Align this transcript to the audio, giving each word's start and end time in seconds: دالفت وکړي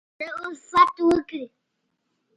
دالفت 0.19 0.95
وکړي 1.07 1.43